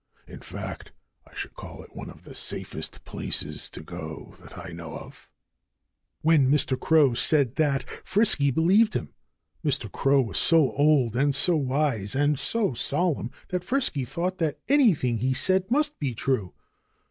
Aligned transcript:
In 0.25 0.39
fact, 0.39 0.93
I 1.27 1.35
should 1.35 1.53
call 1.53 1.83
it 1.83 1.95
one 1.95 2.09
of 2.09 2.23
the 2.23 2.33
safest 2.33 3.05
places 3.05 3.69
to 3.69 3.81
go 3.83 4.33
that 4.39 4.57
I 4.57 4.69
know 4.71 4.97
of." 4.97 5.29
When 6.21 6.49
Mr. 6.49 6.75
Crow 6.75 7.13
said 7.13 7.53
that, 7.57 7.85
Frisky 8.03 8.49
believed 8.49 8.95
him. 8.95 9.13
Mr. 9.63 9.91
Crow 9.91 10.23
was 10.23 10.39
so 10.39 10.71
old, 10.71 11.15
and 11.15 11.35
so 11.35 11.55
wise, 11.55 12.15
and 12.15 12.39
so 12.39 12.73
solemn, 12.73 13.29
that 13.49 13.63
Frisky 13.63 14.03
thought 14.03 14.39
that 14.39 14.57
anything 14.67 15.19
he 15.19 15.35
said 15.35 15.69
must 15.69 15.99
be 15.99 16.15
true. 16.15 16.55